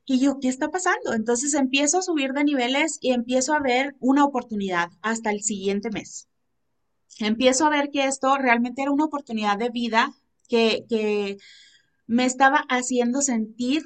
Y 0.07 0.21
yo, 0.21 0.39
¿qué 0.41 0.49
está 0.49 0.71
pasando? 0.71 1.13
Entonces 1.15 1.55
empiezo 1.55 1.99
a 1.99 2.03
subir 2.03 2.33
de 2.33 2.45
niveles 2.45 2.99
y 3.03 3.13
empiezo 3.13 3.55
a 3.55 3.61
ver 3.61 3.97
una 4.01 4.25
oportunidad 4.25 4.91
hasta 5.03 5.31
el 5.31 5.43
siguiente 5.43 5.91
mes 5.91 6.30
empiezo 7.27 7.67
a 7.67 7.71
ver 7.71 7.91
que 7.91 8.05
esto 8.05 8.37
realmente 8.37 8.83
era 8.83 8.91
una 8.91 9.05
oportunidad 9.05 9.59
de 9.59 9.71
vida 9.71 10.13
que, 10.49 11.37
me 12.07 12.25
estaba 12.25 12.65
haciendo 12.69 13.23
sentir 13.23 13.85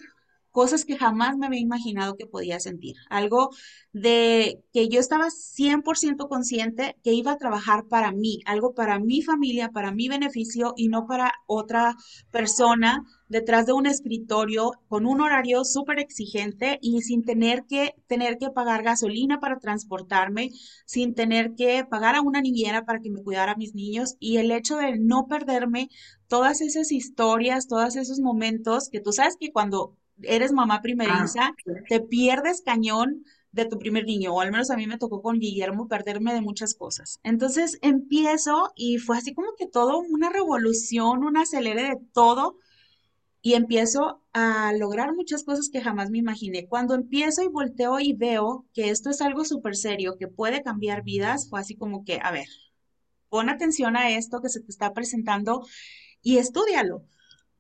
cosas 0.55 0.85
que 0.85 0.97
jamás 0.97 1.37
me 1.37 1.47
había 1.47 1.59
imaginado 1.59 2.17
que 2.17 2.29
podía 2.29 2.61
sentir. 2.61 2.95
Algo 3.11 3.51
de 3.93 4.63
que 4.73 4.89
yo 4.89 5.01
estaba 5.01 5.29
100% 5.29 6.29
consciente 6.29 6.97
que 7.03 7.13
iba 7.13 7.33
a 7.33 7.39
trabajar 7.39 7.87
para 7.89 8.13
mí, 8.13 8.39
algo 8.47 8.73
para 8.73 9.01
mi 9.01 9.21
familia, 9.21 9.71
para 9.71 9.91
mi 9.91 10.09
beneficio 10.09 10.73
y 10.77 10.87
no 10.89 11.09
para 11.09 11.33
otra 11.49 11.97
persona 12.31 13.03
detrás 13.29 13.67
de 13.67 13.73
un 13.73 13.87
escritorio 13.87 14.71
con 14.87 15.07
un 15.07 15.21
horario 15.23 15.65
súper 15.65 15.99
exigente 15.99 16.79
y 16.81 17.03
sin 17.03 17.25
tener 17.25 17.65
que 17.65 17.97
tener 18.07 18.39
que 18.39 18.51
pagar 18.51 18.85
gasolina 18.85 19.41
para 19.41 19.59
transportarme, 19.59 20.51
sin 20.87 21.15
tener 21.15 21.57
que 21.57 21.85
pagar 21.85 22.15
a 22.15 22.23
una 22.23 22.41
niñera 22.41 22.85
para 22.85 23.01
que 23.01 23.11
me 23.11 23.25
cuidara 23.25 23.53
a 23.53 23.57
mis 23.57 23.75
niños 23.75 24.15
y 24.21 24.37
el 24.37 24.53
hecho 24.53 24.77
de 24.77 24.99
no 25.01 25.27
perderme 25.27 25.89
todas 26.29 26.61
esas 26.61 26.93
historias, 26.93 27.67
todos 27.67 27.97
esos 27.97 28.21
momentos 28.21 28.89
que 28.89 29.01
tú 29.01 29.11
sabes 29.13 29.37
que 29.37 29.51
cuando 29.51 29.97
eres 30.23 30.53
mamá 30.53 30.81
Ah, 31.05 31.27
primeriza, 31.27 31.53
sí. 31.65 31.73
te 31.87 32.01
pierdes 32.01 32.63
cañón 32.63 33.25
de 33.53 33.67
tu 33.67 33.79
primer 33.79 34.05
niño, 34.05 34.35
o 34.35 34.41
al 34.41 34.51
menos 34.51 34.71
a 34.71 34.77
mí 34.77 34.87
me 34.87 34.99
tocó 34.99 35.23
con 35.23 35.39
Guillermo 35.39 35.89
perderme 35.89 36.35
de 36.35 36.41
muchas 36.41 36.75
cosas. 36.75 37.21
Entonces 37.23 37.79
empiezo 37.83 38.73
y 38.77 38.99
fue 38.99 39.17
así 39.19 39.33
como 39.35 39.55
que 39.59 39.67
todo 39.69 39.99
una 40.01 40.31
revolución, 40.31 41.25
un 41.25 41.37
acelere 41.37 41.83
de 41.85 41.97
todo 42.13 42.59
y 43.43 43.55
empiezo 43.55 44.23
a 44.33 44.73
lograr 44.73 45.15
muchas 45.15 45.45
cosas 45.45 45.69
que 45.71 45.83
jamás 45.83 46.11
me 46.11 46.19
imaginé. 46.19 46.67
Cuando 46.67 46.95
empiezo 46.95 47.43
y 47.43 47.49
volteo 47.49 48.01
y 48.01 48.15
veo 48.15 48.67
que 48.73 48.91
esto 48.91 49.11
es 49.11 49.21
algo 49.21 49.45
súper 49.45 49.77
serio, 49.77 50.17
que 50.19 50.29
puede 50.29 50.63
cambiar 50.63 51.03
vidas, 51.05 51.49
fue 51.51 51.61
así 51.61 51.77
como 51.77 52.05
que, 52.05 52.19
a 52.23 52.33
ver, 52.33 52.47
pon 53.29 53.51
atención 53.51 53.97
a 53.97 54.11
esto 54.11 54.41
que 54.41 54.49
se 54.49 54.61
te 54.61 54.71
está 54.71 54.93
presentando 54.95 55.67
y 56.23 56.39
estúdialo. 56.39 57.05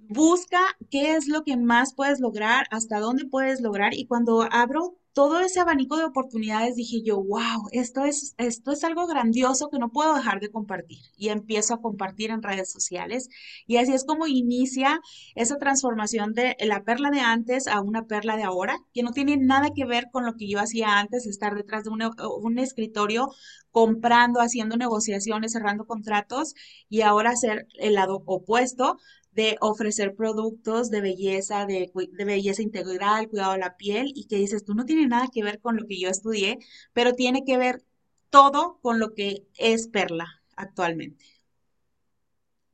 Busca 0.09 0.61
qué 0.91 1.15
es 1.17 1.29
lo 1.29 1.43
que 1.45 1.57
más 1.57 1.95
puedes 1.95 2.21
lograr, 2.21 2.67
hasta 2.71 3.01
dónde 3.01 3.27
puedes 3.27 3.61
lograr. 3.61 3.95
Y 3.95 4.07
cuando 4.07 4.47
abro 4.51 4.97
todo 5.15 5.39
ese 5.41 5.61
abanico 5.61 5.97
de 5.97 6.05
oportunidades, 6.05 6.75
dije 6.75 7.01
yo, 7.03 7.23
wow, 7.23 7.69
esto 7.71 8.05
es, 8.05 8.35
esto 8.37 8.73
es 8.73 8.83
algo 8.83 9.07
grandioso 9.07 9.71
que 9.71 9.79
no 9.79 9.93
puedo 9.93 10.15
dejar 10.15 10.41
de 10.41 10.51
compartir. 10.51 10.99
Y 11.17 11.29
empiezo 11.29 11.75
a 11.75 11.81
compartir 11.81 12.31
en 12.31 12.43
redes 12.43 12.71
sociales. 12.73 13.29
Y 13.67 13.77
así 13.77 13.93
es 13.93 14.05
como 14.05 14.27
inicia 14.27 15.01
esa 15.37 15.57
transformación 15.57 16.35
de 16.35 16.57
la 16.61 16.83
perla 16.83 17.11
de 17.11 17.21
antes 17.21 17.69
a 17.69 17.81
una 17.81 18.07
perla 18.07 18.37
de 18.37 18.43
ahora, 18.43 18.77
que 18.93 19.05
no 19.05 19.13
tiene 19.13 19.37
nada 19.37 19.71
que 19.75 19.85
ver 19.85 20.09
con 20.11 20.27
lo 20.27 20.35
que 20.35 20.49
yo 20.49 20.59
hacía 20.59 20.99
antes, 20.99 21.27
estar 21.27 21.55
detrás 21.55 21.85
de 21.85 21.91
un, 21.91 22.03
un 22.43 22.59
escritorio 22.59 23.31
comprando, 23.71 24.41
haciendo 24.41 24.77
negociaciones, 24.77 25.53
cerrando 25.53 25.87
contratos 25.87 26.55
y 26.89 27.03
ahora 27.03 27.37
ser 27.37 27.67
el 27.79 27.95
lado 27.95 28.23
opuesto 28.27 28.99
de 29.35 29.57
ofrecer 29.61 30.14
productos 30.14 30.91
de 30.91 31.00
belleza, 31.00 31.67
de, 31.67 31.91
belleza 32.25 32.62
integral, 32.62 33.29
cuidado 33.29 33.53
de 33.53 33.59
la 33.59 33.76
piel, 33.76 34.12
y 34.14 34.26
que 34.26 34.37
dices, 34.37 34.64
tú 34.64 34.75
no 34.75 34.85
tiene 34.85 35.07
nada 35.09 35.29
que 35.33 35.43
ver 35.43 35.61
con 35.61 35.76
lo 35.76 35.87
que 35.87 35.99
yo 36.00 36.09
estudié, 36.09 36.59
pero 36.93 37.14
tiene 37.14 37.45
que 37.45 37.59
ver 37.59 37.83
todo 38.31 38.79
con 38.83 38.99
lo 39.00 39.14
que 39.14 39.47
es 39.57 39.88
Perla 39.88 40.43
actualmente. 40.57 41.25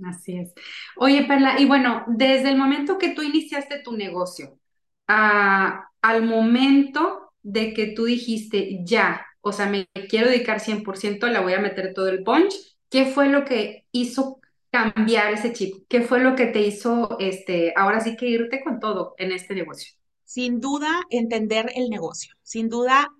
Así 0.05 0.39
es. 0.39 0.55
Oye, 0.97 1.25
Perla, 1.27 1.61
y 1.61 1.67
bueno, 1.67 2.05
desde 2.09 2.49
el 2.51 2.57
momento 2.57 2.97
que 2.99 3.11
tú 3.15 3.23
iniciaste 3.23 3.83
tu 3.83 3.93
negocio, 3.97 4.59
a- 5.07 5.91
al 6.01 6.23
momento 6.25 7.33
de 7.43 7.75
que 7.75 7.89
tú 7.89 8.05
dijiste, 8.07 8.81
ya, 8.85 9.27
o 9.43 9.53
sea, 9.53 9.67
me 9.69 9.89
quiero 10.09 10.29
dedicar 10.31 10.61
100%, 10.61 11.27
le 11.29 11.39
voy 11.41 11.53
a 11.53 11.61
meter 11.61 11.93
todo 11.95 12.09
el 12.09 12.23
punch, 12.25 12.55
¿qué 12.89 13.07
fue 13.07 13.29
lo 13.29 13.45
que 13.45 13.87
hizo 13.93 14.40
cambiar 14.71 15.33
ese 15.33 15.53
chip? 15.53 15.87
¿Qué 15.89 16.03
fue 16.03 16.21
lo 16.21 16.37
que 16.37 16.47
te 16.47 16.61
hizo, 16.61 17.19
este, 17.19 17.73
ahora 17.77 18.01
sí 18.01 18.17
que 18.17 18.29
irte 18.29 18.63
con 18.63 18.81
todo 18.81 19.15
en 19.19 19.33
este 19.33 19.55
negocio? 19.55 19.95
Sin 20.25 20.61
duda, 20.61 21.03
entender 21.11 21.71
el 21.75 21.91
negocio, 21.91 22.35
sin 22.43 22.69
duda, 22.69 23.11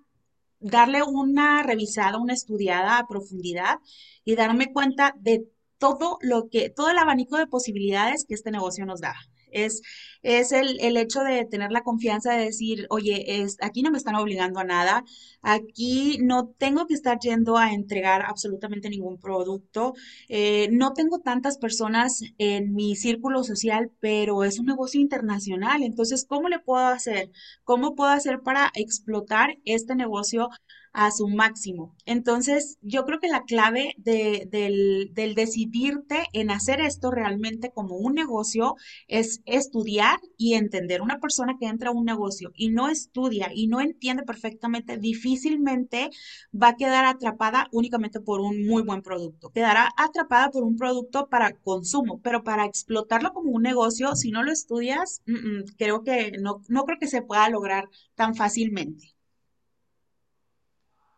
darle 0.59 1.03
una 1.03 1.63
revisada, 1.63 2.17
una 2.17 2.33
estudiada 2.33 2.97
a 2.97 3.07
profundidad 3.07 3.79
y 4.23 4.35
darme 4.35 4.71
cuenta 4.71 5.13
de 5.19 5.45
todo 5.77 6.19
lo 6.21 6.47
que, 6.49 6.69
todo 6.69 6.89
el 6.89 6.97
abanico 6.97 7.37
de 7.37 7.47
posibilidades 7.47 8.25
que 8.25 8.35
este 8.35 8.51
negocio 8.51 8.85
nos 8.85 9.01
da. 9.01 9.15
Es, 9.51 9.81
es 10.23 10.51
el, 10.51 10.79
el 10.81 10.97
hecho 10.97 11.21
de 11.21 11.45
tener 11.45 11.71
la 11.71 11.83
confianza 11.83 12.33
de 12.33 12.45
decir, 12.45 12.85
oye, 12.89 13.41
es, 13.41 13.57
aquí 13.61 13.81
no 13.81 13.91
me 13.91 13.97
están 13.97 14.15
obligando 14.15 14.59
a 14.59 14.63
nada, 14.63 15.03
aquí 15.41 16.17
no 16.21 16.47
tengo 16.57 16.87
que 16.87 16.93
estar 16.93 17.19
yendo 17.19 17.57
a 17.57 17.73
entregar 17.73 18.23
absolutamente 18.23 18.89
ningún 18.89 19.17
producto, 19.19 19.93
eh, 20.29 20.69
no 20.71 20.93
tengo 20.93 21.19
tantas 21.19 21.57
personas 21.57 22.21
en 22.37 22.73
mi 22.73 22.95
círculo 22.95 23.43
social, 23.43 23.91
pero 23.99 24.43
es 24.43 24.59
un 24.59 24.65
negocio 24.67 24.99
internacional, 25.01 25.83
entonces, 25.83 26.25
¿cómo 26.25 26.49
le 26.49 26.59
puedo 26.59 26.85
hacer? 26.87 27.31
¿Cómo 27.63 27.95
puedo 27.95 28.11
hacer 28.11 28.41
para 28.41 28.71
explotar 28.75 29.57
este 29.65 29.95
negocio 29.95 30.49
a 30.93 31.11
su 31.11 31.27
máximo? 31.27 31.95
Entonces, 32.05 32.77
yo 32.81 33.05
creo 33.05 33.19
que 33.19 33.27
la 33.29 33.43
clave 33.43 33.93
de- 33.97 34.47
del, 34.51 35.11
del 35.13 35.35
decidirte 35.35 36.23
en 36.33 36.51
hacer 36.51 36.81
esto 36.81 37.11
realmente 37.11 37.71
como 37.71 37.95
un 37.97 38.13
negocio 38.15 38.75
es 39.07 39.41
estudiar 39.45 40.19
y 40.37 40.53
entender. 40.55 41.01
Una 41.01 41.19
persona 41.19 41.55
que 41.59 41.67
entra 41.67 41.89
a 41.89 41.93
un 41.93 42.05
negocio 42.05 42.51
y 42.55 42.69
no 42.69 42.89
estudia 42.89 43.51
y 43.53 43.67
no 43.67 43.81
entiende 43.81 44.23
perfectamente, 44.23 44.97
difícilmente 44.97 46.09
va 46.53 46.69
a 46.69 46.75
quedar 46.75 47.05
atrapada 47.05 47.67
únicamente 47.71 48.19
por 48.21 48.39
un 48.41 48.65
muy 48.65 48.83
buen 48.83 49.01
producto. 49.01 49.49
Quedará 49.49 49.89
atrapada 49.97 50.49
por 50.51 50.63
un 50.63 50.77
producto 50.77 51.27
para 51.29 51.53
consumo, 51.53 52.21
pero 52.21 52.43
para 52.43 52.65
explotarlo 52.65 53.33
como 53.33 53.51
un 53.51 53.61
negocio, 53.63 54.15
si 54.15 54.31
no 54.31 54.43
lo 54.43 54.51
estudias, 54.51 55.21
mm, 55.25 55.33
mm, 55.59 55.63
creo 55.77 56.03
que 56.03 56.31
no, 56.39 56.61
no 56.69 56.85
creo 56.85 56.99
que 56.99 57.07
se 57.07 57.21
pueda 57.21 57.49
lograr 57.49 57.89
tan 58.15 58.35
fácilmente. 58.35 59.10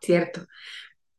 Cierto. 0.03 0.47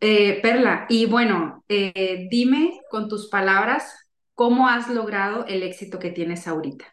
Eh, 0.01 0.41
Perla, 0.43 0.87
y 0.89 1.07
bueno, 1.07 1.65
eh, 1.69 2.29
dime 2.31 2.81
con 2.91 3.09
tus 3.09 3.29
palabras, 3.29 3.93
¿cómo 4.35 4.69
has 4.69 4.89
logrado 4.91 5.47
el 5.47 5.63
éxito 5.63 5.99
que 5.99 6.11
tienes 6.11 6.49
ahorita? 6.49 6.87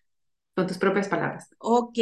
Con 0.55 0.67
tus 0.67 0.77
propias 0.79 1.09
palabras. 1.09 1.49
Ok, 1.59 1.97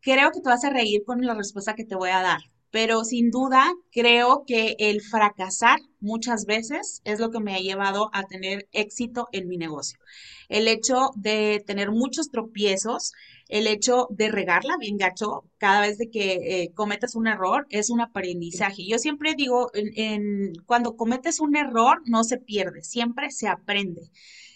creo 0.00 0.30
que 0.32 0.40
te 0.40 0.48
vas 0.48 0.64
a 0.64 0.70
reír 0.70 1.02
con 1.04 1.20
la 1.22 1.34
respuesta 1.34 1.74
que 1.74 1.84
te 1.84 1.94
voy 1.96 2.10
a 2.10 2.22
dar. 2.22 2.40
pero 2.72 3.02
sin 3.04 3.30
duda 3.32 3.64
creo 3.90 4.44
que 4.46 4.76
el 4.78 5.00
fracasar 5.02 5.80
muchas 6.00 6.46
veces 6.46 7.00
es 7.04 7.18
lo 7.18 7.30
que 7.30 7.40
me 7.40 7.54
ha 7.54 7.58
llevado 7.58 8.10
a 8.12 8.24
tener 8.28 8.68
éxito 8.72 9.28
en 9.32 9.48
mi 9.48 9.56
negocio. 9.58 9.98
El 10.48 10.68
hecho 10.68 11.10
de 11.16 11.64
tener 11.66 11.90
muchos 11.90 12.30
tropiezos, 12.30 13.12
el 13.50 13.66
hecho 13.66 14.06
de 14.10 14.30
regarla 14.30 14.76
bien 14.78 14.96
gacho 14.96 15.44
cada 15.58 15.80
vez 15.82 15.98
que 16.12 16.32
eh, 16.62 16.72
cometes 16.74 17.14
un 17.14 17.26
error 17.26 17.66
es 17.70 17.90
un 17.90 18.00
aprendizaje. 18.00 18.86
Yo 18.86 18.98
siempre 18.98 19.34
digo, 19.34 19.70
cuando 20.66 20.96
cometes 20.96 21.40
un 21.40 21.56
error 21.56 22.00
no 22.06 22.24
se 22.24 22.38
pierde, 22.38 22.82
siempre 22.82 23.30
se 23.30 23.48
aprende. 23.48 24.10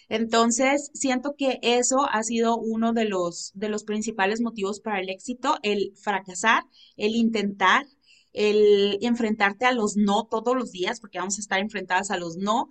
Entonces, 0.07 0.91
siento 0.93 1.35
que 1.37 1.59
eso 1.61 2.07
ha 2.09 2.23
sido 2.23 2.57
uno 2.57 2.93
de 2.93 3.05
los, 3.05 3.51
de 3.55 3.69
los 3.69 3.83
principales 3.83 4.39
motivos 4.39 4.79
para 4.79 4.99
el 4.99 5.09
éxito, 5.09 5.57
el 5.63 5.93
fracasar, 5.95 6.63
el 6.95 7.15
intentar, 7.15 7.85
el 8.35 8.99
enfrentarte 9.01 9.65
a 9.65 9.71
los 9.71 9.95
no 9.95 10.27
todos 10.29 10.55
los 10.55 10.71
días, 10.71 10.99
porque 10.99 11.19
vamos 11.19 11.37
a 11.37 11.41
estar 11.41 11.59
enfrentadas 11.59 12.11
a 12.11 12.17
los 12.17 12.37
no, 12.37 12.67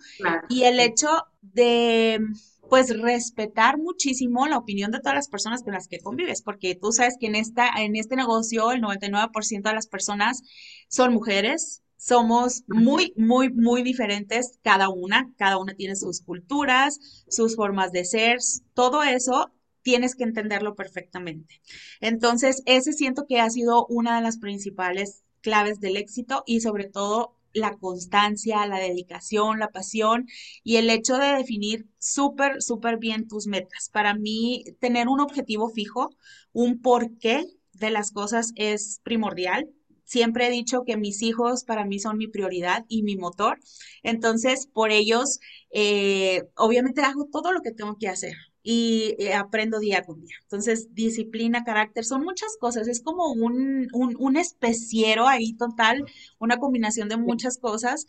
y 0.49 0.65
el 0.65 0.79
hecho 0.81 1.09
de 1.41 2.21
pues 2.69 2.99
respetar 2.99 3.77
muchísimo 3.79 4.47
la 4.47 4.57
opinión 4.57 4.91
de 4.91 4.99
todas 4.99 5.15
las 5.15 5.29
personas 5.29 5.63
con 5.63 5.75
las 5.75 5.87
que 5.87 6.01
convives, 6.01 6.43
porque 6.43 6.75
tú 6.75 6.93
sabes 6.93 7.17
que 7.19 7.27
en 7.27 7.35
esta 7.35 7.69
en 7.77 7.95
este 7.97 8.17
negocio 8.17 8.73
el 8.73 8.81
99% 8.81 9.63
de 9.63 9.75
las 9.75 9.87
personas 9.87 10.43
son 10.89 11.13
mujeres, 11.13 11.83
somos 11.97 12.65
muy, 12.67 13.15
muy, 13.17 13.51
muy 13.51 13.83
diferentes 13.83 14.59
cada 14.63 14.89
una, 14.89 15.33
cada 15.37 15.59
una 15.59 15.75
tiene 15.75 15.97
sus 15.97 16.21
culturas, 16.21 17.25
sus 17.29 17.57
formas 17.57 17.93
de 17.93 18.05
ser, 18.05 18.39
todo 18.75 19.03
eso 19.03 19.53
tienes 19.83 20.15
que 20.15 20.25
entenderlo 20.25 20.75
perfectamente. 20.75 21.61
Entonces, 22.01 22.63
ese 22.67 22.93
siento 22.93 23.27
que 23.27 23.41
ha 23.41 23.49
sido 23.51 23.87
una 23.87 24.17
de 24.17 24.23
las 24.23 24.39
principales 24.39 25.24
claves 25.45 25.79
del 25.79 25.99
éxito 25.99 26.43
y 26.47 26.61
sobre 26.63 26.89
todo 26.89 27.37
la 27.53 27.77
constancia, 27.77 28.67
la 28.67 28.79
dedicación, 28.79 29.61
la 29.61 29.71
pasión 29.71 30.27
y 30.65 30.77
el 30.77 30.91
hecho 30.91 31.19
de 31.19 31.37
definir 31.37 31.87
súper, 31.99 32.63
súper 32.63 32.99
bien 32.99 33.29
tus 33.29 33.47
metas. 33.47 33.91
Para 33.93 34.15
mí, 34.15 34.65
tener 34.81 35.07
un 35.07 35.21
objetivo 35.21 35.69
fijo, 35.71 36.11
un 36.53 36.81
porqué 36.81 37.47
de 37.75 37.91
las 37.91 38.11
cosas 38.11 38.53
es 38.57 39.01
primordial. 39.05 39.71
Siempre 40.05 40.47
he 40.47 40.51
dicho 40.51 40.85
que 40.85 40.97
mis 40.97 41.23
hijos 41.23 41.65
para 41.65 41.85
mí 41.85 41.99
son 42.01 42.17
mi 42.19 42.27
prioridad 42.27 42.85
y 42.89 43.03
mi 43.03 43.17
motor. 43.17 43.61
Entonces, 44.03 44.67
por 44.67 44.91
ellos, 44.91 45.41
eh, 45.71 46.43
obviamente 46.57 47.03
hago 47.03 47.27
todo 47.31 47.53
lo 47.53 47.61
que 47.61 47.73
tengo 47.73 47.97
que 47.99 48.09
hacer 48.09 48.35
y 48.67 49.15
eh, 49.19 49.35
aprendo 49.35 49.79
día 49.79 50.03
con 50.03 50.21
día. 50.23 50.37
Entonces, 50.43 50.93
disciplina, 50.95 51.65
carácter, 51.65 52.05
son 52.05 52.25
muchas 52.25 52.57
cosas. 52.59 52.89
Es 52.89 53.03
como 53.03 53.31
un, 53.31 53.89
un, 53.93 54.37
especiero 54.39 55.29
ahí 55.29 55.53
total, 55.53 56.05
una 56.39 56.57
combinación 56.57 57.11
de 57.11 57.19
muchas 57.19 57.59
cosas, 57.59 58.07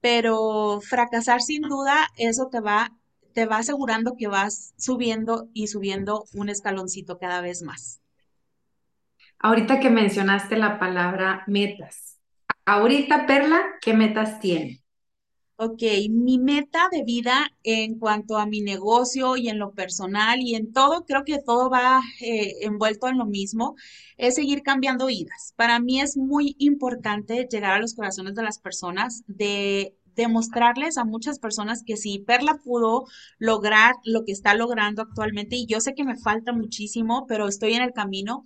pero 0.00 0.80
fracasar 0.80 1.42
sin 1.42 1.62
duda, 1.62 2.08
eso 2.16 2.48
te 2.48 2.60
va, 2.60 2.92
te 3.34 3.46
va 3.46 3.58
asegurando 3.58 4.14
que 4.16 4.28
vas 4.28 4.74
subiendo 4.78 5.48
y 5.52 5.66
subiendo 5.66 6.24
un 6.32 6.50
escaloncito 6.50 7.18
cada 7.18 7.40
vez 7.40 7.62
más. 7.62 8.00
Ahorita 9.40 9.80
que 9.80 9.90
mencionaste 9.90 10.56
la 10.56 10.78
palabra 10.78 11.42
metas, 11.48 12.20
ahorita 12.64 13.26
Perla, 13.26 13.60
¿qué 13.82 13.92
metas 13.92 14.38
tiene? 14.38 14.85
Ok, 15.58 15.82
mi 16.10 16.38
meta 16.38 16.88
de 16.92 17.02
vida 17.02 17.50
en 17.62 17.98
cuanto 17.98 18.36
a 18.36 18.44
mi 18.44 18.60
negocio 18.60 19.38
y 19.38 19.48
en 19.48 19.58
lo 19.58 19.72
personal 19.72 20.40
y 20.40 20.54
en 20.54 20.70
todo, 20.74 21.06
creo 21.06 21.24
que 21.24 21.38
todo 21.38 21.70
va 21.70 22.02
eh, 22.20 22.56
envuelto 22.60 23.08
en 23.08 23.16
lo 23.16 23.24
mismo, 23.24 23.74
es 24.18 24.34
seguir 24.34 24.62
cambiando 24.62 25.06
vidas. 25.06 25.54
Para 25.56 25.80
mí 25.80 25.98
es 26.00 26.18
muy 26.18 26.56
importante 26.58 27.48
llegar 27.50 27.72
a 27.72 27.80
los 27.80 27.94
corazones 27.94 28.34
de 28.34 28.42
las 28.42 28.58
personas, 28.58 29.22
de 29.28 29.96
demostrarles 30.14 30.98
a 30.98 31.04
muchas 31.04 31.38
personas 31.38 31.82
que 31.82 31.96
si 31.96 32.18
Perla 32.18 32.60
pudo 32.62 33.06
lograr 33.38 33.94
lo 34.04 34.24
que 34.24 34.32
está 34.32 34.54
logrando 34.54 35.00
actualmente, 35.00 35.56
y 35.56 35.64
yo 35.64 35.80
sé 35.80 35.94
que 35.94 36.04
me 36.04 36.18
falta 36.18 36.52
muchísimo, 36.52 37.26
pero 37.26 37.48
estoy 37.48 37.72
en 37.72 37.82
el 37.82 37.94
camino, 37.94 38.42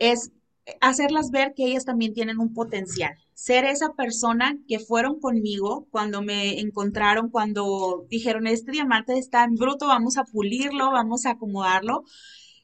es 0.00 0.32
hacerlas 0.80 1.30
ver 1.30 1.54
que 1.54 1.66
ellas 1.66 1.84
también 1.84 2.14
tienen 2.14 2.38
un 2.38 2.52
potencial, 2.52 3.14
ser 3.42 3.64
esa 3.64 3.92
persona 3.94 4.56
que 4.68 4.78
fueron 4.78 5.18
conmigo 5.18 5.88
cuando 5.90 6.22
me 6.22 6.60
encontraron, 6.60 7.28
cuando 7.28 8.06
dijeron, 8.08 8.46
este 8.46 8.70
diamante 8.70 9.18
está 9.18 9.42
en 9.42 9.56
bruto, 9.56 9.88
vamos 9.88 10.16
a 10.16 10.22
pulirlo, 10.22 10.92
vamos 10.92 11.26
a 11.26 11.30
acomodarlo. 11.30 12.04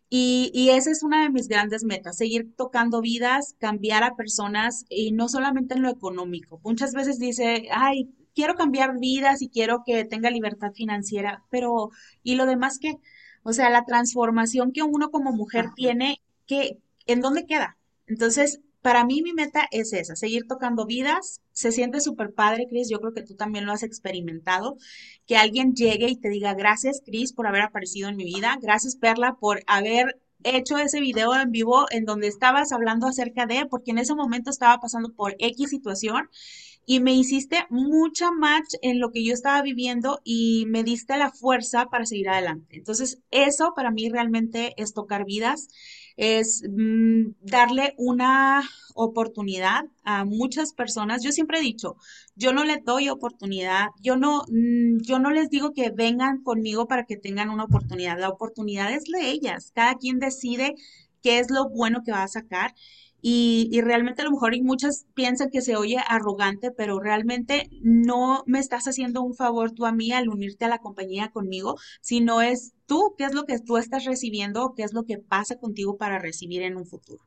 Y, 0.09 0.53
y, 0.55 0.71
esa 0.71 0.93
es 0.93 1.03
una 1.03 1.23
de 1.25 1.31
mis 1.31 1.49
grandes 1.49 1.83
metas, 1.83 2.17
seguir 2.17 2.55
tocando 2.57 3.01
vidas, 3.01 3.57
cambiar 3.59 4.05
a 4.05 4.15
personas 4.15 4.85
y 4.89 5.11
no 5.11 5.29
solamente 5.29 5.75
en 5.75 5.83
lo 5.83 5.91
económico. 5.91 6.61
Muchas 6.63 6.95
veces 6.95 7.19
dice, 7.19 7.67
ay, 7.73 8.15
quiero 8.33 8.55
cambiar 8.55 9.01
vidas 9.01 9.43
y 9.43 9.49
quiero 9.49 9.83
que 9.85 10.05
tenga 10.05 10.31
libertad 10.31 10.73
financiera, 10.73 11.43
pero 11.51 11.91
¿y 12.23 12.37
lo 12.37 12.47
demás 12.47 12.79
qué? 12.79 12.99
O 13.43 13.53
sea, 13.53 13.69
la 13.69 13.85
transformación 13.85 14.71
que 14.71 14.85
uno 14.85 15.11
como 15.11 15.33
mujer 15.33 15.71
tiene, 15.75 16.23
¿qué, 16.47 16.79
¿en 17.07 17.21
dónde 17.21 17.47
queda? 17.47 17.77
Entonces, 18.07 18.61
para 18.89 19.05
mí 19.05 19.21
mi 19.21 19.35
meta 19.35 19.69
es 19.71 19.93
esa, 19.93 20.17
seguir 20.17 20.47
tocando 20.49 20.87
vidas. 20.87 21.43
Se 21.53 21.73
siente 21.73 22.01
súper 22.01 22.33
padre, 22.33 22.67
Cris. 22.71 22.89
Yo 22.89 23.01
creo 23.01 23.13
que 23.13 23.23
tú 23.23 23.35
también 23.35 23.67
lo 23.67 23.73
has 23.73 23.83
experimentado. 23.83 24.79
Que 25.27 25.37
alguien 25.37 25.75
llegue 25.75 26.09
y 26.09 26.17
te 26.17 26.31
diga, 26.31 26.55
gracias, 26.55 27.03
Cris, 27.05 27.35
por 27.35 27.47
haber 27.47 27.61
aparecido 27.61 28.09
en 28.09 28.17
mi 28.17 28.25
vida. 28.25 28.57
Gracias, 28.63 28.97
Perla, 28.97 29.37
por 29.39 29.63
haber 29.67 30.19
hecho 30.43 30.79
ese 30.79 31.01
video 31.01 31.39
en 31.39 31.51
vivo 31.51 31.85
en 31.91 32.07
donde 32.07 32.29
estabas 32.29 32.73
hablando 32.73 33.07
acerca 33.07 33.45
de, 33.45 33.67
porque 33.67 33.91
en 33.91 33.99
ese 33.99 34.15
momento 34.15 34.49
estaba 34.49 34.81
pasando 34.81 35.13
por 35.13 35.37
X 35.39 35.69
situación 35.69 36.31
y 36.91 37.01
me 37.01 37.13
hiciste 37.13 37.67
mucha 37.69 38.31
match 38.33 38.75
en 38.81 38.99
lo 38.99 39.11
que 39.11 39.23
yo 39.23 39.35
estaba 39.35 39.61
viviendo 39.61 40.21
y 40.25 40.65
me 40.69 40.83
diste 40.83 41.19
la 41.19 41.31
fuerza 41.31 41.85
para 41.87 42.07
seguir 42.07 42.31
adelante. 42.31 42.79
Entonces, 42.79 43.21
eso 43.31 43.75
para 43.77 43.91
mí 43.91 44.09
realmente 44.09 44.73
es 44.79 44.95
tocar 44.95 45.27
vidas 45.27 45.69
es 46.19 46.65
mm, 46.69 47.35
darle 47.43 47.95
una 47.99 48.69
oportunidad 48.95 49.85
a 50.03 50.25
muchas 50.25 50.73
personas. 50.73 51.23
Yo 51.23 51.31
siempre 51.31 51.59
he 51.59 51.63
dicho, 51.63 51.97
yo 52.35 52.53
no 52.53 52.65
les 52.65 52.85
doy 52.85 53.09
oportunidad, 53.09 53.89
yo 54.03 54.17
no, 54.17 54.43
mm, 54.49 54.99
yo 55.03 55.19
no 55.21 55.31
les 55.31 55.49
digo 55.51 55.73
que 55.75 55.91
vengan 55.91 56.43
conmigo 56.43 56.89
para 56.89 57.05
que 57.05 57.17
tengan 57.17 57.51
una 57.51 57.65
oportunidad. 57.65 58.19
La 58.19 58.31
oportunidad 58.31 58.93
es 58.93 59.05
de 59.05 59.31
ellas. 59.31 59.73
Cada 59.75 59.95
quien 59.97 60.19
decide 60.19 60.75
qué 61.23 61.39
es 61.39 61.51
lo 61.51 61.69
bueno 61.69 62.03
que 62.03 62.13
va 62.13 62.25
a 62.25 62.29
sacar. 62.29 62.75
Y, 63.21 63.69
y, 63.73 63.81
realmente 63.81 64.23
a 64.23 64.25
lo 64.25 64.31
mejor 64.31 64.55
y 64.55 64.63
muchas 64.63 65.07
piensan 65.15 65.51
que 65.51 65.61
se 65.61 65.77
oye 65.77 65.99
arrogante, 66.07 66.71
pero 66.71 67.01
realmente 67.01 67.69
no 67.83 68.45
me 68.47 68.61
estás 68.61 68.87
haciendo 68.87 69.23
un 69.23 69.35
favor 69.35 69.73
tú 69.73 69.87
a 69.87 69.93
mí 69.93 70.13
al 70.13 70.29
unirte 70.29 70.67
a 70.67 70.69
la 70.69 70.79
compañía 70.79 71.31
conmigo, 71.31 71.77
sino 72.01 72.43
es 72.43 72.75
tú, 72.87 73.15
qué 73.19 73.25
es 73.25 73.35
lo 73.35 73.45
que 73.45 73.59
tú 73.59 73.77
estás 73.77 74.05
recibiendo, 74.05 74.73
qué 74.77 74.85
es 74.85 74.93
lo 74.93 75.05
que 75.05 75.19
pasa 75.19 75.57
contigo 75.57 75.97
para 75.97 76.19
recibir 76.19 76.63
en 76.63 76.77
un 76.77 76.87
futuro. 76.87 77.25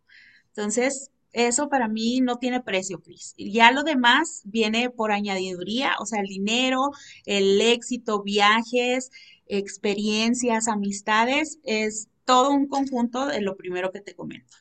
Entonces, 0.48 1.12
eso 1.34 1.70
para 1.70 1.88
mí 1.88 2.22
no 2.22 2.38
tiene 2.38 2.62
precio, 2.62 3.02
Cris. 3.02 3.34
Ya 3.38 3.72
lo 3.72 3.84
demás 3.84 4.42
viene 4.46 4.90
por 4.90 5.12
añadiduría, 5.12 5.94
o 6.00 6.06
sea, 6.06 6.22
el 6.22 6.28
dinero, 6.28 6.92
el 7.26 7.60
éxito, 7.62 8.22
viajes, 8.24 9.12
experiencias, 9.48 10.68
amistades, 10.68 11.60
es 11.64 12.10
todo 12.26 12.52
un 12.52 12.68
conjunto 12.68 13.28
de 13.28 13.42
lo 13.42 13.56
primero 13.58 13.92
que 13.92 14.02
te 14.02 14.16
comento. 14.16 14.58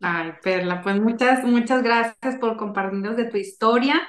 Ay, 0.00 0.32
Perla, 0.42 0.80
pues 0.82 1.00
muchas, 1.00 1.42
muchas 1.44 1.82
gracias 1.82 2.36
por 2.38 2.56
compartirnos 2.56 3.16
de 3.16 3.24
tu 3.24 3.36
historia. 3.36 4.00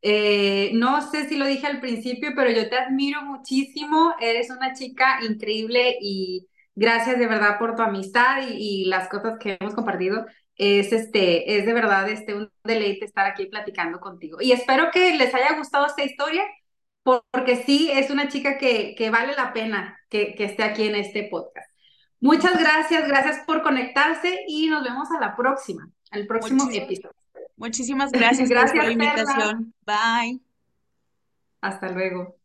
Eh, 0.00 0.70
no 0.74 1.00
sé 1.10 1.28
si 1.28 1.36
lo 1.36 1.46
dije 1.46 1.66
al 1.66 1.80
principio, 1.80 2.32
pero 2.36 2.50
yo 2.50 2.68
te 2.68 2.76
admiro 2.76 3.22
muchísimo. 3.22 4.14
Eres 4.20 4.50
una 4.50 4.74
chica 4.74 5.18
increíble 5.24 5.96
y 6.00 6.48
gracias 6.74 7.18
de 7.18 7.26
verdad 7.26 7.58
por 7.58 7.74
tu 7.74 7.82
amistad 7.82 8.42
y, 8.48 8.84
las 8.86 9.08
cosas 9.08 9.38
que 9.40 9.56
hemos 9.60 9.74
compartido. 9.74 10.26
Es, 10.56 10.92
este, 10.92 11.58
es 11.58 11.66
de 11.66 11.72
verdad 11.72 12.08
este, 12.08 12.34
un 12.34 12.50
deleite 12.62 13.04
estar 13.04 13.26
aquí 13.26 13.46
platicando 13.46 13.98
contigo. 14.00 14.38
Y 14.40 14.52
espero 14.52 14.90
que 14.92 15.16
les 15.16 15.34
haya 15.34 15.56
gustado 15.56 15.86
esta 15.86 16.04
historia, 16.04 16.44
porque 17.02 17.56
sí, 17.56 17.90
es 17.92 18.10
una 18.10 18.28
chica 18.28 18.58
que, 18.58 18.94
que 18.96 19.10
vale 19.10 19.34
la 19.34 19.52
pena 19.52 19.98
que, 20.08 20.34
que 20.34 20.44
esté 20.44 20.62
aquí 20.64 20.84
en 20.88 20.96
este 20.96 21.24
podcast. 21.24 21.73
Muchas 22.24 22.58
gracias, 22.58 23.06
gracias 23.06 23.40
por 23.46 23.62
conectarse 23.62 24.44
y 24.48 24.68
nos 24.68 24.82
vemos 24.82 25.10
a 25.10 25.20
la 25.20 25.36
próxima, 25.36 25.90
al 26.10 26.26
próximo 26.26 26.70
episodio. 26.70 27.14
Muchísimas 27.56 28.12
gracias, 28.12 28.48
gracias 28.48 28.72
por 28.72 28.84
la 28.84 28.92
invitación. 28.92 29.74
Bye. 29.84 30.40
Hasta 31.60 31.90
luego. 31.90 32.36